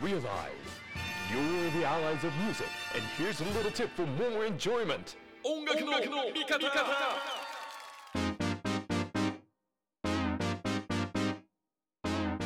[0.00, 0.22] Realize
[1.32, 5.16] you're the allies of music, and here's a little tip for more enjoyment.
[5.42, 6.58] 音楽の味方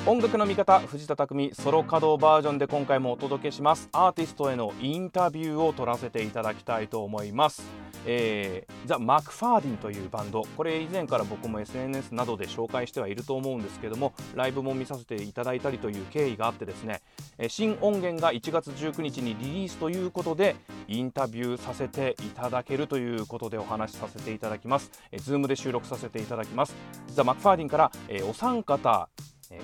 [0.06, 3.90] 音楽の味方藤田匠ソロ稼働バージョンで今回もお届けします。
[3.92, 7.62] アーティストへのインタビューを取らせていただきたいと思います
[8.06, 10.42] えー、ザ・マクファーディンというバンド。
[10.56, 17.00] これ以前から僕も SNS などで紹介してはいると思うんですけどもライブも見させていただいたりという経緯があってですね、
[17.38, 20.56] えー、新音源が1月19日にリリースということで
[20.88, 26.74] インタビューさせていただけるということでお話しさせていただきます、えー、 Zoomで収録させていただきます。
[27.08, 29.08] the McFaddin から、えー、お三方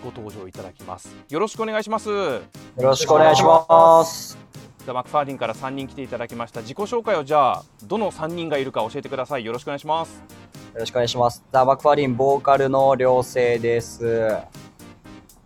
[0.04, 1.14] ご登場いただきます。
[1.30, 2.08] よろしくお願いします。
[2.10, 2.42] よ
[2.76, 4.47] ろしくお願いします。
[4.88, 6.62] the McFaddin から3人来ていただきました。
[6.62, 9.44] 自己紹介をじゃあどの3人がいるか教えてください。
[9.44, 10.24] よろしくお願いします。
[10.72, 11.44] よろしくお願いします。
[11.52, 14.02] the McFaddin ボーカルの良生です。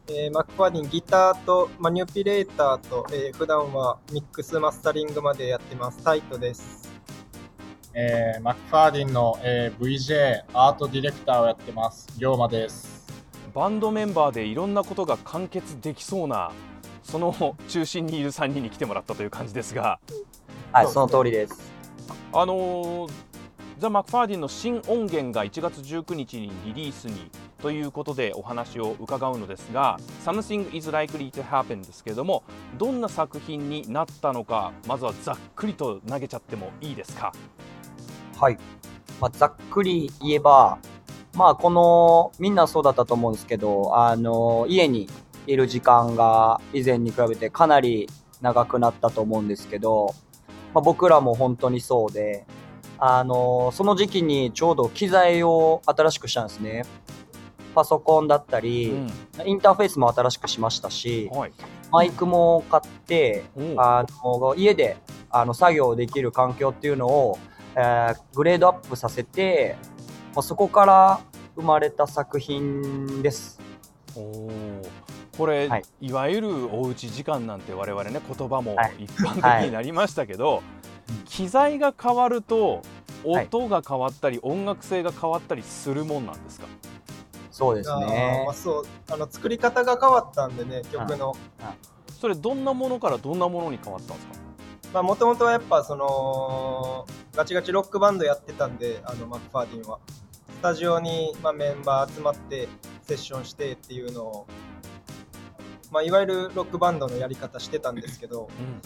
[0.06, 6.04] えー、マクファーディンギターとマニュピレーターと、えー、普段はミックスマスタリングまでやってます。
[6.04, 6.88] タイトです。
[7.94, 12.06] えー、マクファーディンの、えー、VJ アートディレクターをやってます。
[12.16, 13.08] 龍馬です。
[13.52, 16.52] バンドメンバーでいろんなことが完結できそうな
[17.02, 19.98] その中心にいる3人に来てもらったという感じですが。
[20.72, 21.72] はいその通りです。
[22.32, 23.08] あの
[23.78, 32.44] ザ・マクファーディンの新音源が1月19日にリリースにということでお話を伺うのですが「Something is likely to happen」ですけれども
[32.78, 37.32] どんな作品になったのかまずはざっくりと投げちゃってもいいですか？
[38.38, 38.56] はい、
[39.20, 40.78] まあ、ざっくり言えば
[41.34, 45.08] まあ、この、みんなそうだったと思うんですけど、あの、家に
[45.46, 48.08] いる時間が以前に比べてかなり
[48.40, 50.14] 長くなったと思うんですけど、
[50.74, 52.46] まあ、僕らも本当にそうで、
[52.98, 56.84] あの、その時期にちょうど機材を新しくしたんですね。
[57.74, 61.52] パソコンだったり、うん、インターフェースも新しくしましたし、はい、
[61.90, 63.44] マイクも買って、
[63.76, 64.98] あの家で
[65.30, 67.38] あの作業できる環境っていうのを、
[67.74, 69.76] えー、グレードアップさせて、
[70.34, 71.20] まあ、そこから
[71.56, 73.58] 生まれた作品です。
[74.16, 74.48] お
[75.36, 80.62] これ、はい、いわゆるおうち時間なんて我々ね言葉も一般的になりましたけど、はい、
[81.24, 82.82] 機材が変わると
[83.24, 86.66] 音が変わったり、音楽性が変わったりするもんなんですか？
[87.50, 88.42] そうですね。
[88.46, 91.34] まあ、そうあの作り方が変わったんでね曲の、
[92.20, 94.34] それどんなものからどんなものに変わったんですか？
[94.92, 99.98] まあもともとはやっぱそのガチガチロックバンドやってたんであのマックファーディンは。
[100.48, 102.68] スタジオに、まあ、メンバー集まって
[103.02, 104.46] セッションしてっていうのを、
[105.92, 108.80] まあ、いわゆるロックバンドのやり方してたんですけど、うん、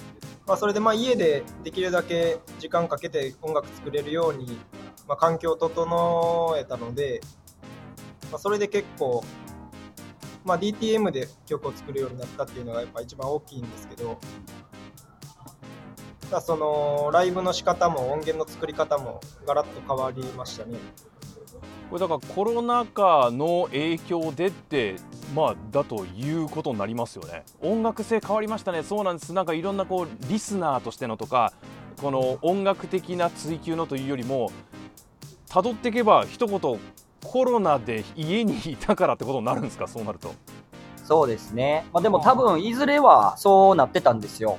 [0.45, 4.59] まあ、それでまあ家でできるだけ時間かけて音楽作れるように、
[5.07, 7.21] まあ、環境を整えたので、
[8.33, 9.23] まあ、それで結構、
[10.45, 14.19] まあ、DTM で曲を作るようになったっていうのがやっぱ一番大きいんですけど。
[16.41, 20.77] そのライブの仕方も音源の作り方もガラッと変わりましたね。
[21.89, 24.97] これだからコロナ禍の影響でって
[25.35, 27.45] まあだということになりますよね。
[27.61, 28.83] 音楽性変わりましたね。
[28.83, 29.33] そうなんです。
[29.33, 31.53] なんかいろんなこうリスナーとしてのとか
[32.01, 34.51] この音楽的な追求のというよりも
[35.49, 36.61] 辿っていけば一言
[37.23, 39.87] コロナで家にいたからってことになるんですか？
[39.87, 40.33] そうなると。
[41.05, 44.59] そうですね、まあ、でも多分いずれはそうなってたんですよ。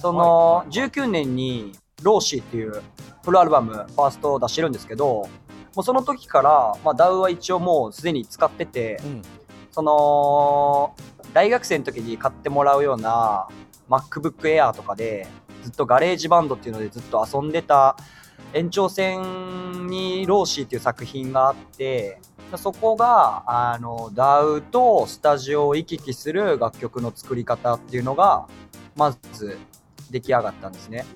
[0.00, 1.72] その19年に
[2.02, 2.82] ローシーっていう
[3.24, 5.28] フルアルバムファーストを出してるんですけど
[5.74, 9.22] もうその時から、まあ、DAW は一応もうすでに使ってて、うん、
[9.70, 10.94] その、
[11.32, 13.48] 大学生の時に買ってもらうような
[13.88, 15.26] MacBook Air とかで、
[15.62, 17.96] ずっと GarageBand っていうのでずっと遊んでた
[18.52, 22.20] 延長線に Rosy っていう作品があって、
[22.56, 28.46] そこが、あの、DAW とスタジオを行き来する楽曲の作り方っていうのが、
[28.94, 29.58] まず
[30.10, 31.06] 出来上がったんですね。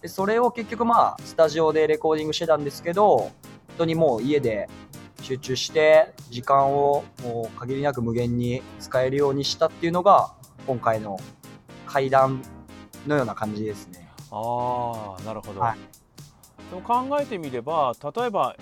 [0.00, 3.30] でそれを結局まあ、スタジオでレコーディングしてたんですけど、
[3.78, 4.68] 本当にもう家で
[5.20, 10.34] 集中して時間をもう限りなく無限に使えるようにしたっていうのが
[10.66, 11.18] 今回の
[11.86, 12.42] 階段
[13.06, 14.08] のような感じですね。
[14.30, 15.78] ああなるほど、はい、
[16.70, 18.56] でも考えてみれば例えば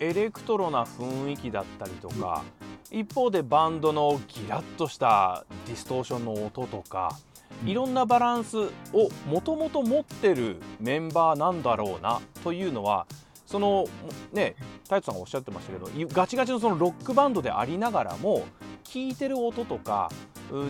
[0.00, 2.42] エレクトロな雰囲気だったりとか、
[2.90, 7.16] うん、一方でバンドのギラッとしたディストーションの音とか、
[7.64, 8.58] いろんなバランス
[8.92, 13.06] をもともと持ってるメンバーなんだろうなというのは
[13.54, 13.86] その
[14.32, 18.44] ね太一さんがおっしゃってましたけどガチガチのそのロックバンドでありながらも
[18.82, 20.10] 聴いてる音とか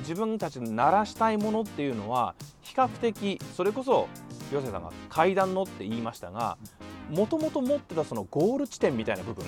[0.00, 4.06] 自分たちの鳴らしたいものっていうのは比較的それこそ
[4.52, 6.58] 岩瀬さんが階段のって言いましたが
[7.08, 9.46] もともと持ってたそのゴール地点みたいな部分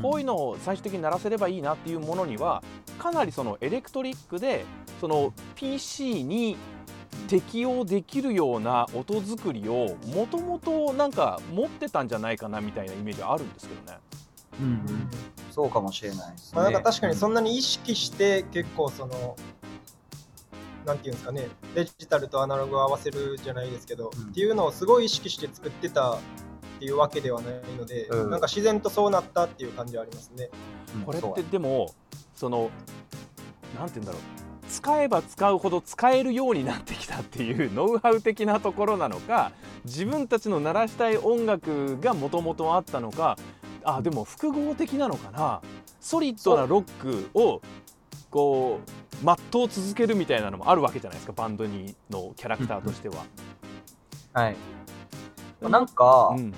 [0.00, 2.62] こういうのを最終的に鳴らせればいいなっていうものには
[2.98, 4.64] かなりそのエレクトリックで
[4.98, 6.56] その PC に
[7.28, 13.98] 適用できるような音作りをもともとなんか持ってたんじゃないかなみたいなイメージあるんですけどね。
[14.60, 15.10] うんうん、
[15.50, 16.60] そうかもしれないですね。
[16.60, 19.36] まあ、なんか確かにそんなに意識して結構その
[20.86, 26.18] なんていうんですかねデジタルとアナログを合わせるじゃないですけど、うんっていうのをすごい意識して作ってたっ
[26.78, 30.48] ていうわけではないので、うんなんか自然とそうなったっていう感じはありますね。
[30.94, 31.92] うんこれってでも
[32.34, 32.70] その
[33.76, 39.52] なんて言うんだろう使えば使うほど使えるようになってきたっていうノウハウ的なところなのか
[39.84, 43.38] 自分たちの鳴らしたい音楽がもともとあったのか
[43.84, 45.60] あでも複合的なのかな
[46.00, 47.60] ソリッドなロックを
[48.30, 53.24] こう全う続けるみたいなのもあるわけじゃないですかバンドにのキャラクターとしては。
[54.32, 54.56] はい。
[55.62, 56.52] なんか、うん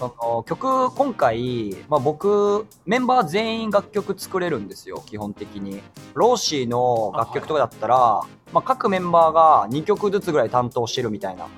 [0.00, 5.82] その曲、今回、まあ、僕、メンバー全員楽曲作れるんですよ、基本的に。
[6.14, 11.48] ローシーの楽曲とかだったら、まあ、各メンバーが2曲ずつぐらい担当してるみたいな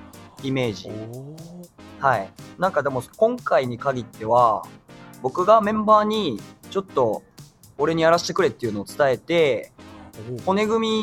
[0.42, 0.90] イメージ。
[2.00, 2.32] はい。
[2.58, 4.64] なんかでも、今回に限っては、
[5.22, 7.22] 僕がメンバーに、ちょっと、
[7.78, 9.70] 俺にやらせてくれっていうのを伝えて、
[10.44, 11.02] 骨組み、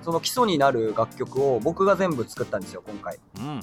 [0.00, 3.18] その基礎になる楽曲を僕が全部作ったんですよ、今回。
[3.40, 3.60] うんうん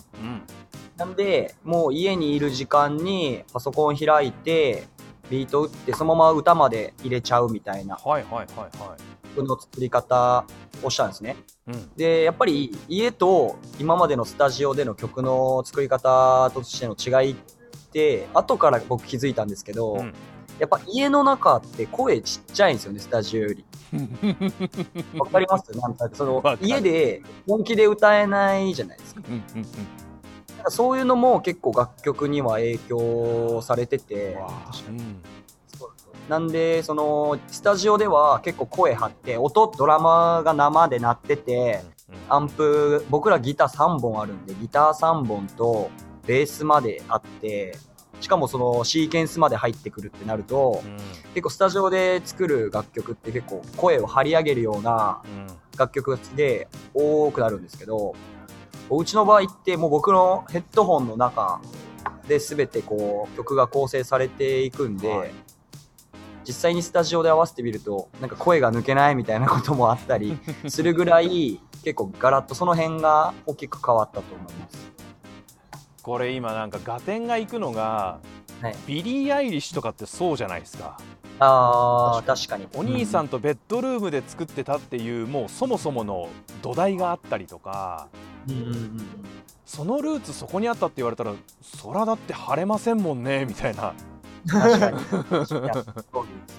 [0.98, 4.88] なんで、もう家にいる時間にパソコン開いて、
[5.30, 8.96] ビート打ってそのまま歌まで入れちゃうみたいなはいはいはいは
[9.36, 10.46] 曲の作り方
[10.82, 11.36] をしたんですね。
[11.68, 11.72] い。
[11.72, 17.36] うんで、やっぱり家と今までのスタジオでの曲の作り方としての違いっ
[17.92, 20.14] て、後から僕気づいたんですけど、うん
[20.60, 23.64] やっぱ家の中って声ちっちゃいんですよね、スタジオより。
[25.20, 25.72] わかります？
[25.78, 29.22] なんかその家で本気で歌えないじゃないですか。
[29.30, 29.70] うんうんうんなんか
[30.68, 34.38] そういうのも結構楽曲には影響されてて、
[36.30, 41.82] なんで、その、スタジオでは結構声張って、音、ドラマが生で鳴ってて、
[42.28, 45.90] アンプ、僕らギター3本あるんで、ギター3本と
[46.26, 47.78] ベースまであって、
[48.20, 50.98] しかもそのシーケンスまで入ってくるってなると、うん。
[51.34, 55.48] 結構スタジオで作る楽曲って結構声を張り上げるようなうん。
[55.78, 58.16] 楽曲で多くなるんですけど、
[58.90, 61.62] うちの場合ってもう僕のヘッドホンの中
[62.28, 65.32] で全てこう曲が構成されていくんで、はい。
[66.46, 70.40] 実際にスタジオで合わせてみるとなんか声が抜けないみたいなこともあったり
[70.70, 74.92] するぐらい結構ガラッとその辺が大きく変わったと思います。
[76.02, 78.20] これ今なんか合点がいくのが
[78.62, 80.98] はい、ビリー・アイリッシュとかってそうじゃないですか。
[81.40, 82.68] あー確かに。
[82.76, 83.28] お兄さん、ん。
[83.28, 86.30] とベッドルームで作ってたっていうもうそもそもの
[86.64, 88.08] 土台があったりとか
[88.48, 89.02] うんうんうん
[89.68, 93.94] そのルーツそこにあったって言われたらそらだって晴れませんもんねみたいな。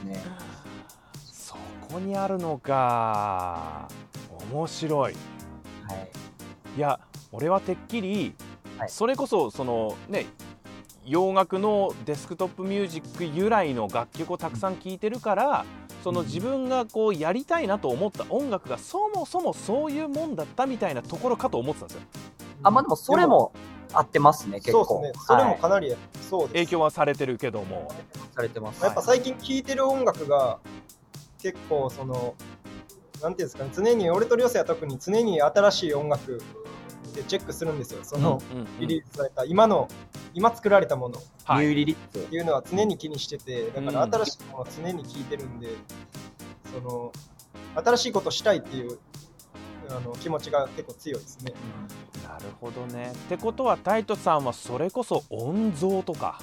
[0.05, 0.23] ね。
[1.32, 1.56] そ
[1.90, 3.88] こにあるのか。
[4.52, 5.14] 面白い。
[5.88, 6.11] はい。
[6.76, 7.00] いや
[7.32, 8.35] 俺はてっきり、
[8.76, 8.88] はい。
[8.90, 10.26] それこそそのね
[11.06, 15.64] 洋楽のデスクトップミュージック由来の楽曲をたくさん聴いてるから
[16.03, 22.03] その自分がこうやりたいなと思った音楽がそもそもそういうもんだったみたいなところかと思ってたんですよ。
[22.62, 23.53] あまあでもそれも
[23.93, 25.25] 合ってますね結そう構ですね。
[25.27, 25.61] それもはい。
[25.61, 26.53] かなりそうです。
[26.55, 27.91] 影響はされてるけども。
[28.35, 28.85] されてます。
[28.85, 30.59] やっぱ最近聴いてる音楽が
[31.43, 32.35] 結構その
[33.23, 36.40] なんていうんですかね常に俺とりょうせは特に常に新しい音楽
[37.15, 38.00] でチェックするんですよ。
[38.03, 39.88] そのうんうんリリースされた今の
[40.35, 41.19] 今作られたもの。
[41.19, 41.67] っはい。
[41.67, 44.15] ニューリリッツていうのは常に気にしててだからうん。
[44.15, 45.69] 新しいものを常に聴いてるんで
[46.73, 47.12] その
[47.77, 48.99] 新しいことしたいっていう
[49.91, 51.53] あの気持ちが結構強いですね。
[52.27, 53.12] なるほどね。
[53.15, 56.41] ってことはタイトさんはそれこそ音像とか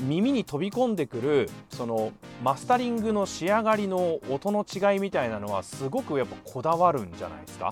[0.00, 7.70] 耳に飛び込んでくるそのマスタリングの仕上がりの音の違いみたいなのはすごくやっぱこだわるんじゃないですか？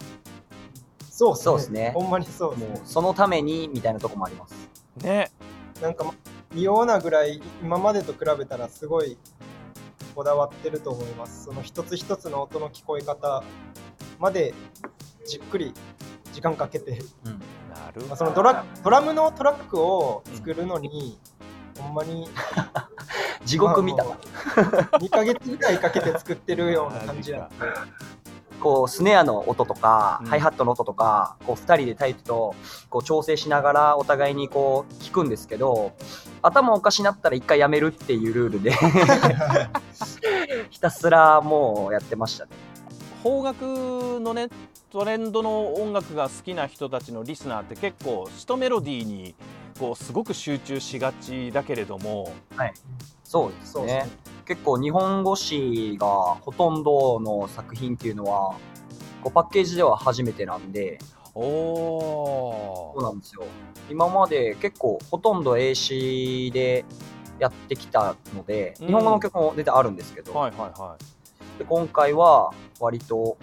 [1.16, 1.44] そうっすね。
[1.44, 1.92] そうっすね。
[1.94, 2.66] ほんまにそうね。
[2.66, 4.68] もうそのためにみたいなとこもあります。
[4.96, 5.30] ね。
[5.80, 6.12] なんかま
[6.56, 9.16] 異様なぐらい今までと比べたらすごい
[10.16, 11.44] こだわってると思います。
[11.44, 13.44] その一つ一つの音の聞こえ方
[14.18, 14.54] まで
[15.24, 15.72] じっくり
[16.32, 17.38] 時間かけて、うん。
[17.72, 18.06] なるほど。
[18.06, 21.16] まあ、そのドラドラムのトラックを作るのに、
[21.78, 22.28] ほんまに
[23.46, 24.08] 地獄みたい。
[24.08, 24.24] まあもう
[24.98, 27.54] 2ヶ月ぐらいかけて作ってるような感じなんで、
[28.64, 30.26] こうスネアの音とか、うん。
[30.28, 32.56] ハイハットの音とかこう2人でタイプと
[32.88, 35.92] こう調整しながらお互いにこう聞くんですけど
[36.40, 38.72] 頭おかしなったら一回やめるっていうルールで
[40.70, 42.50] ひたすらもうやってましたね。
[43.22, 44.48] 邦楽のね
[44.90, 49.34] トレンドの音楽が好きな人たちのリスナーって結構シトメロディーに
[49.78, 52.32] こうすごく集中しがちだけれども
[53.24, 53.64] そうですね。
[53.64, 58.56] そうですね結構日本語詞がほとんどの作品っていうのは、
[59.22, 60.98] こうパッケージでは初めてなんで、
[61.34, 63.44] おそうなんですよ。
[63.90, 66.84] 今まで結構ほとんど英詞で
[67.38, 68.86] やってきたので、うん。
[68.86, 70.96] 日本語の曲も出てあるんですけど、はいはいは
[71.56, 71.58] い。
[71.58, 73.36] で今回は割と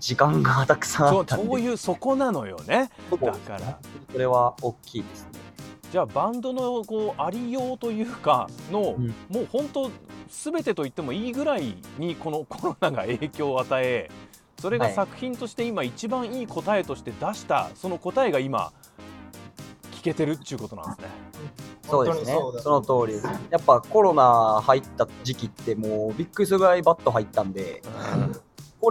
[0.00, 2.90] 時間がたくさんあったんで、そういうそこなのよね。
[3.10, 3.78] だから。
[4.10, 5.41] それは大きいですね。
[5.92, 9.90] じゃあバンドのこうありようというかの、うんもう本当
[10.28, 14.10] 全てと言ってもいいぐらいにこの コロナが影響を与え
[14.58, 18.72] それがはい作品として今一番いい答えとして出したその答えが今
[19.92, 21.08] 聞けてるっていうことなんですね。
[21.82, 22.38] そうですね。
[22.58, 23.20] その通り。
[23.50, 27.88] やっぱコロナ入った時期ってもうびっくりするぐらいバット入ったんで、こ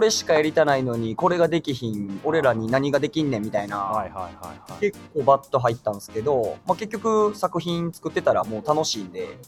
[0.00, 4.80] れしかやりたないのに、これができひん、俺らに何ができんねんみたいな、はいはいはいはい。
[4.80, 9.38] 結構バット入ったんですけど、まあ、結局作品作ってたらもう楽しいんで、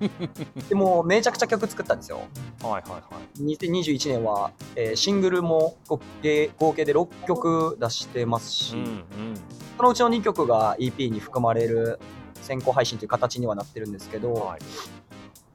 [0.68, 2.22] でもめちゃくちゃ曲作ったんですよ。
[2.62, 3.02] はいはいは
[3.38, 3.42] い。
[3.42, 9.04] 2021年は、えーシングルも合計合計で6曲出してますし、うんうん。
[9.76, 12.00] そのうちの2曲が EP に含まれる
[12.40, 14.60] 先行配信という形にはなってるんですけど、はい。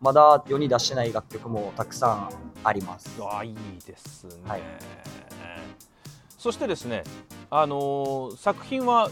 [0.01, 2.29] まだ世に出してない楽曲もたくさん
[2.63, 3.09] あります。
[3.21, 4.61] あいいですね、はい
[6.37, 7.03] そしてですね、
[7.49, 9.09] あのー作品は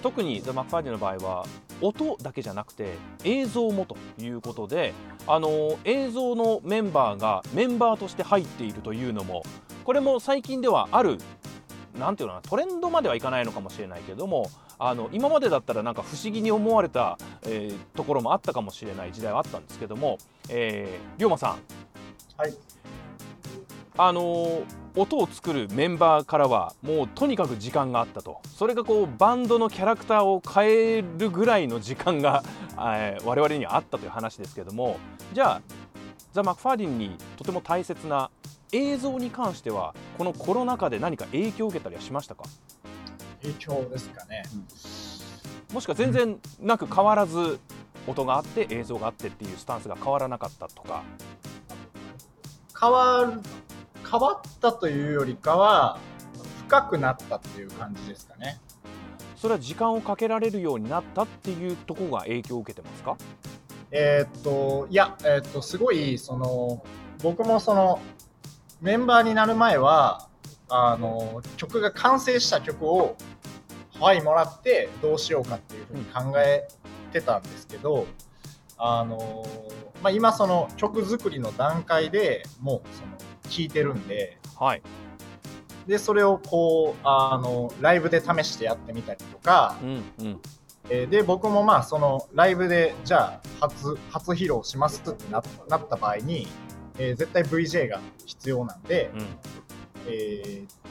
[0.00, 1.44] 特にザ・マッファーディの場合は
[1.80, 2.92] 音だけじゃなくて
[3.24, 4.94] 映像もということで、
[5.26, 9.42] あのー映像のメンバーがメンバーとして入っているというのも
[9.84, 11.18] これも最近ではある
[11.98, 21.50] なんていうのかなトレンドまではいかないのかもしれないけどもあの今までだったらなんか不思議に思われた、えーところもあったかもしれない時代はあったんですけども、えー、龍馬さん。
[22.36, 22.54] はい。
[23.96, 24.64] あのー
[24.96, 28.40] 音を作るメンバーからはもうとにかく時間があったと。
[28.56, 32.42] それがこうバンドのキャラクターを変えるぐらいの時間が、
[32.78, 34.96] えー我々にはあったという話ですけども。
[35.32, 35.62] じゃあ
[36.32, 38.30] ザ・マクファーディンにとても大切な
[38.72, 42.44] 映像に関してはこのコロナ禍で何か影響を受けたりはしましたか？
[43.42, 44.42] 影響ですかね。
[45.72, 47.60] もしくは全然なく変わらず
[48.06, 51.02] 音があって映像があってっていうスタンスが変わらなかったとか
[52.80, 53.40] 変わる、
[54.08, 55.98] 変わったというよりかは、
[56.68, 58.60] 深くなったっていう感じですかね。
[59.36, 63.16] それは時間をかけられるようになったっていうところが影響を受けてますか？
[63.90, 66.84] えーっと、いや、えーっと、すごい、その、
[67.22, 68.00] 僕もその、
[68.80, 70.28] メンバーになる前は、
[70.68, 73.16] あの、曲が完成した曲を、
[73.98, 76.68] はい、もらって、どうしようかっていうふうに考え
[77.12, 78.06] てたんですけど、
[78.76, 79.44] あの、
[80.02, 83.16] まあ、今その曲作りの段階でもう、その、
[83.50, 84.82] 聴いてるんで、はい、
[85.88, 90.40] で、それをこう、あの、ライブで試してやってみたりとか、うんうん。
[90.90, 96.48] えーで僕もまあそのライブでじゃあ初初披露しますってななった場合に、
[96.98, 99.26] えー絶対 VJ が必要なんで、うん。
[100.06, 100.88] えーっと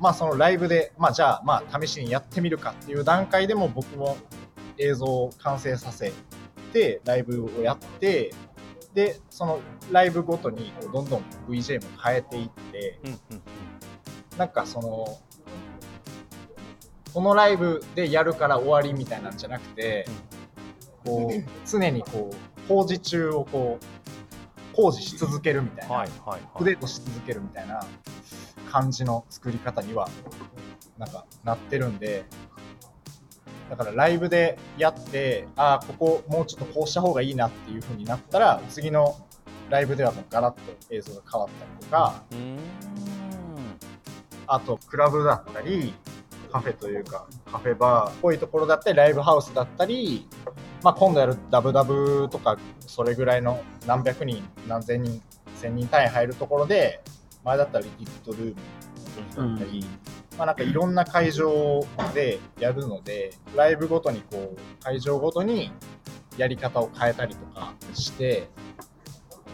[0.00, 4.16] まあそのライブでまあじゃあまあ試しにやってみるかっていう段階でも僕も
[4.78, 6.12] 映像を完成させ
[6.72, 8.32] てライブをやって
[8.94, 13.42] でそのライブごとにこうどんどん VJ も変えていってうんうん
[14.38, 15.18] なんかその
[17.12, 20.06] このライブでやるから終わりみたいなんじゃなくて、
[21.04, 23.99] こう常にこう工事中をこう
[24.72, 27.80] 工事し続けるみたいな、はいはいアッはいプデートし続けるみたいな
[28.70, 30.08] 感じの作り方には
[30.98, 32.24] なんかなってるんで
[33.68, 39.16] だからライブでやってああここもうちょっとこうした方がいいなっていう風になったら次の
[39.70, 40.60] ライブではもうガラッと
[40.90, 42.22] 映像が変わったりとか
[44.48, 45.94] あとクラブだったり
[46.50, 50.26] カフェというかカフェバーっぽいところだったりライブハウスだったり、
[50.82, 55.22] まあ、今度やるダブダブとかそれぐらいの何百人何千人
[55.56, 57.02] 千人単位入るところで
[57.44, 58.54] 前だったらリキッドルーム
[59.36, 59.84] だったり、
[60.38, 61.84] まあ、なんかいろんな会場
[62.14, 65.70] でやるのでライブごとにこう会場ごとに
[66.36, 68.48] やり方を変えたりとかして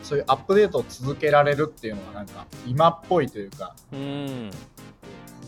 [0.02, 3.74] そういうアップデートを続けられるっていうのがなんか今っぽいというか。
[3.92, 4.50] うーん。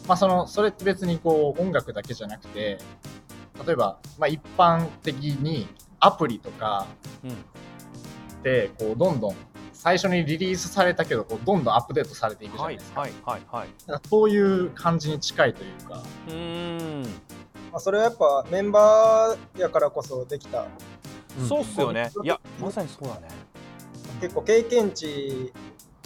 [0.09, 2.79] まあ、そのそれって別にこう音楽だけじゃなくて
[3.67, 5.69] 例えば、まあ、一般的に
[6.01, 6.87] アプリとか
[7.25, 7.37] うん。
[8.43, 9.37] でこうどんどん
[9.73, 16.03] 最初にリリースされたけどこうどんどんアップデートされていくじゃなはいいですか,、はいはいはいなんかそういう感じに近いというか。
[16.29, 17.03] うーん。
[17.03, 20.67] まあ、それはやっぱメンバーやからこそできた。
[21.49, 22.11] そうっすよね。
[22.25, 23.29] いやまさにそうだね。
[24.21, 25.53] 結構経験値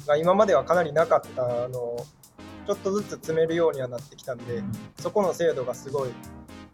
[0.06, 2.06] が今まではかなりなかったのを
[2.66, 4.62] ちょっとずつ詰めるようにはなってきたんで
[5.00, 6.10] そこの精度がすごい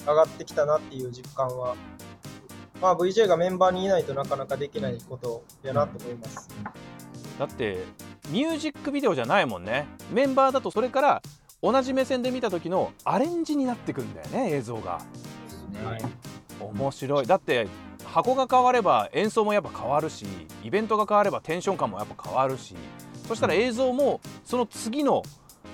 [0.06, 1.74] 上がってきたなっていう実感は
[2.80, 6.48] まあ、VJ がメンバーにいないとなかなかできないことやなと思います。
[7.38, 7.84] だって
[8.30, 9.86] ミュージックビデオじゃないもんね。
[10.12, 11.22] メンバーだとそれから
[11.62, 15.00] 同じ目線で見た時のアレンジになってくるんだよね映像が。
[15.72, 15.98] ね。
[16.60, 17.26] 面白い。
[17.26, 17.68] だって
[18.04, 20.26] 箱が変われば演奏もやっぱ変わるし
[20.62, 22.74] イベントが変わればテンション感もやっぱ変わるし
[23.26, 25.22] そしたら映像もその次の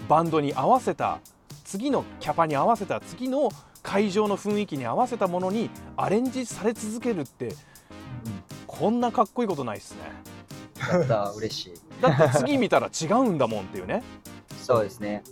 [0.08, 1.20] バンドに合わせた
[1.64, 3.50] 次のキャパに合わせた次の
[3.84, 7.54] 会場の雰囲気に合わせたものにアレンジされ続けるって
[8.66, 10.00] こんなかっこいいことないっすね
[10.90, 11.74] やったら嬉しい。
[12.00, 14.02] だって次見たら違うんだもんっていうね
[14.60, 15.22] そうですね。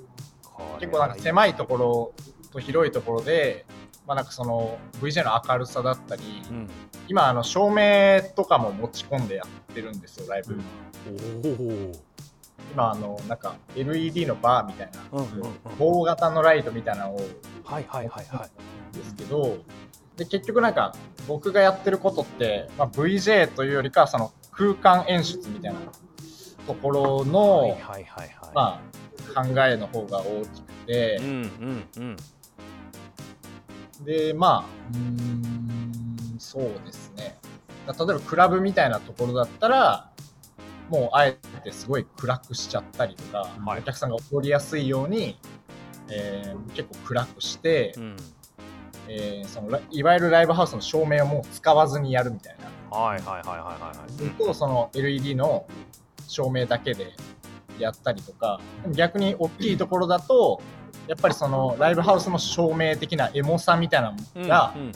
[0.78, 2.12] 結構なんか狭いところ
[2.52, 3.64] と広いところで、
[4.06, 6.68] まあなんかその VJ の明るさだったり、うん
[7.08, 10.60] 今あの照明とかも持ち込んでやってるんですよ、ライブ。
[11.44, 11.92] おお
[12.72, 15.00] 今あの、なんか LED のバーみたいな、
[15.78, 17.20] 棒型のライトみたいなのを
[17.64, 18.96] はいはいはいはい。
[18.96, 19.58] ですけど、
[20.16, 20.94] で結局なんか
[21.26, 25.80] 僕がやってることって、まあ、VJ というよりかはその空間演出みたいな
[26.66, 28.28] ところの、はいはいはいはい。
[28.54, 28.80] ま
[29.34, 31.16] あ、考えの方が大きくて。
[31.20, 32.16] う、んうんうん。
[34.04, 37.38] でまあうーんそうですね。
[37.86, 40.11] 例えばクラブみたいなところだったら
[40.92, 43.80] もうあえてすごい暗くしちゃったりとか、はい。
[43.80, 45.38] お客さんが踊りやすいように、
[46.10, 48.16] えー結構暗くして、うん。
[49.08, 52.56] えーそのラいわゆるライブハウスの照明をもう使わずにやるみたい
[52.90, 52.96] な。
[52.96, 55.66] はいはいはいはいはいとその LED の
[56.28, 57.14] 照明だけで
[57.78, 58.60] やったりとか
[58.92, 60.60] 逆に大きいところだと
[61.08, 64.92] やっぱりそのライブハウスの照明的なエモさみたいなうんのが、うんうん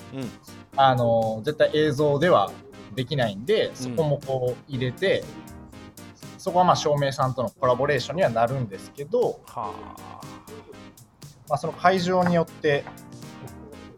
[0.79, 2.53] あの絶対映像では
[2.95, 5.25] できないんでそこもこう入れて、
[6.47, 9.75] そこはまあ照明さんとのコラボレーションにはなるんですけど、は
[11.49, 12.85] まあ、その会場によって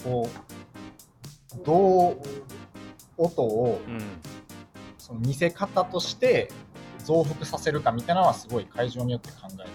[0.02, 0.30] こ
[1.54, 2.16] うどう
[3.18, 3.78] 音を
[4.96, 6.50] その見せ方として
[7.04, 9.70] 増幅させるかみたいなのはすごい会場によって考えたり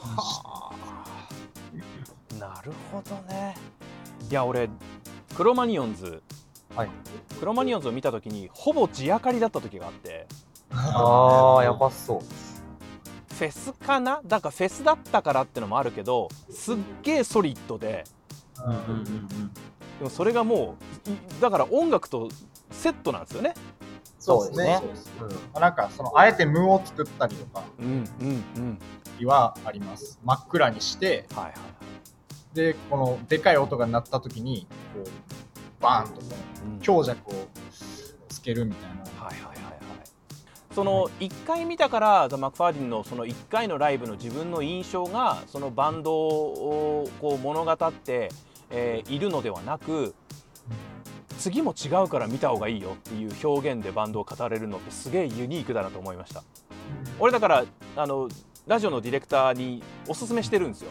[0.00, 0.72] はは
[2.32, 3.54] あなるほどね。
[4.28, 4.68] いや俺
[5.36, 6.20] クロマニオンズ。
[6.74, 6.88] はい。
[7.38, 10.26] クロマニオンズを見た時にほぼ地明かりだった時があって
[10.76, 12.20] ああ、やばそう。
[13.34, 14.20] フェスかな？
[14.24, 18.04] だからフェスだったからってのもあるけどすっげえソリッドで。
[18.64, 19.28] うんうんうん
[19.98, 22.28] でもそれがもういだから音楽と
[22.70, 23.54] セットなんですよね。
[24.18, 24.78] そうですね。
[24.80, 25.10] そうです
[25.52, 27.86] まあなんかそのあえて無を作ったりとかうん
[28.20, 29.26] うんうん。
[29.26, 30.18] はあります。
[30.24, 31.54] 真っ暗にしてはいはい
[32.54, 36.26] でこのでかい音が鳴った時にこうバーンとこ
[36.78, 37.34] う強弱を
[38.28, 39.24] つけるみたいな。
[39.24, 39.53] はいはい
[40.74, 48.28] その1回見たからザ・マクファーディンのその1回のライブの自分の印象がそのバンドをこう物語って、
[48.70, 50.14] えーいるのではなく
[51.38, 56.42] 次も違うから見た方がいいよっていう表現でバンドを語れるのってすげえユニークだなと思いました。
[57.20, 57.64] 俺だから
[57.96, 58.28] あの
[58.66, 60.90] ラジオのディレクターにおすすめしてるんですよ。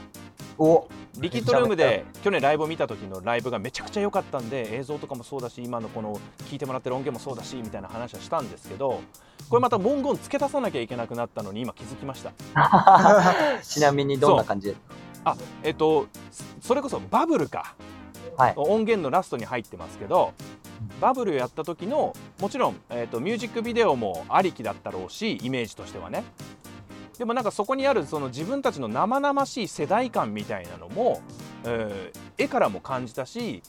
[0.57, 8.99] おリキッドルームで去年ライブを見た時のライブがめちゃくちゃ良かったんで映像とかもそうだし今のこの聞いてもらってる音源もそうだしみたいな話はしたんですけど
[9.49, 12.31] これまた文言付け足さなきゃいけなくなったのに今気づきました。
[13.61, 14.75] ちなみにどんな感じで？
[15.25, 16.07] あえっと
[16.61, 17.75] それこそバブルか。
[18.35, 18.53] はい。
[18.55, 20.33] 音源のラストに入ってますけど
[20.99, 26.23] バブルをやった時のもちろん、えっとミュージックビデオもありきだったろうしイメージとしてはね
[27.17, 31.21] でもなんかそこにあるその自分たちの生々しい世代感みたいなのも、
[31.65, 33.61] えー絵からも感じたし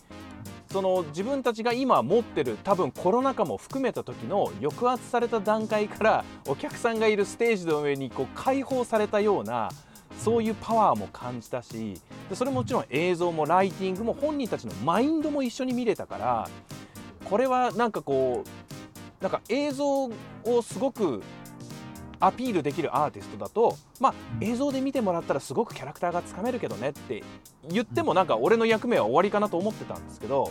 [0.71, 9.69] その自分たちが今持ってる多分コロナ禍も含めた時の抑圧された段階からお客さんがいるステージの上にこう解放されたような
[10.19, 16.49] そういうパワーも感じたしでそれもちろん映像もライティングも本人たちのマインドも一緒に見れたから
[17.25, 20.11] これはなんかこうなんか映像を
[20.63, 21.23] すごく
[22.27, 27.23] アピールできるアーティストだとまあ映像で見てもらったらすごくキャラクターがつかめるけどねって
[27.69, 30.51] 言ってもなんか俺の役目は終わりかなと思ってたんですけど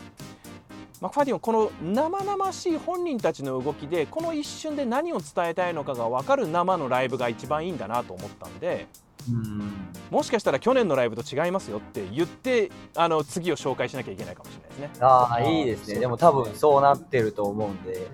[1.01, 8.88] マクファーディンはこの生々しい本人たちの動きでこの一瞬で何を伝えたいのかが分かる生のライブが一番いいんだなと思ったんで
[9.29, 9.71] うん。
[10.09, 14.89] もしかしたら去年のライブと違いますよって言ってあの次を紹介しなきゃいけないかもしれないですね。
[15.01, 15.99] ああ、いいですね。
[15.99, 18.07] でも多分そうなってると思うんで、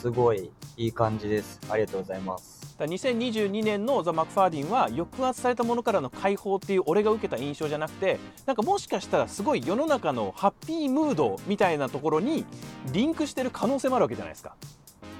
[0.00, 1.60] すごいいい感じです。
[1.70, 2.55] ありがとうございます。
[2.78, 12.44] だから2022年のザ・マクファーディンは抑圧されたものからの解放っていう俺が受けた印象じゃなくてなんかもしかしたらすごい世の中のハッピームードみたいなところに
[12.92, 14.54] リンクしてる可能性もあるわけじゃないですか、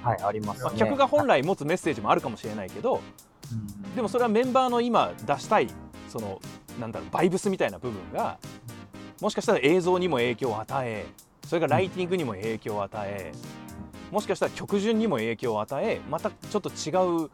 [0.03, 0.79] はい、ありますまあね。
[0.79, 3.01] 客が本来持つメッセージもあるかもしれないけど
[3.51, 3.95] うん。
[3.95, 5.67] でもそれはメンバーの今出したい
[6.09, 6.39] その
[6.79, 8.37] なんだろうバイブスみたいな部分が
[9.19, 11.07] もしかしたら映像にも影響を与え
[11.47, 13.31] それがライティングにも影響を与え
[14.11, 16.91] もしかしたら曲順にも影響を与えまたちょっと違
[17.25, 17.29] う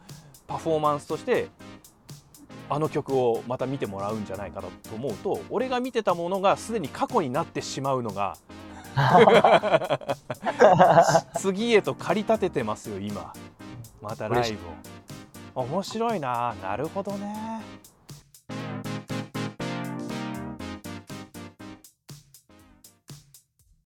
[0.47, 1.47] パフォーマンスとして
[2.69, 8.37] あの曲をまた見てもらうんじゃないかなと思うと俺が見てたものがすでに過去になってしまうのが
[11.37, 13.33] 次へと駆り立ててますよ今。
[14.01, 15.65] またライブを。
[15.65, 16.55] 面白いな。
[16.61, 17.61] なるほどね